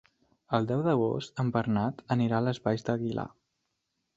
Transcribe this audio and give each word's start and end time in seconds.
El 0.59 0.63
deu 0.71 0.79
d'agost 0.87 1.43
en 1.43 1.51
Bernat 1.57 2.01
anirà 2.17 2.41
a 2.41 2.45
les 2.47 2.61
Valls 2.65 2.89
d'Aguilar. 2.89 3.29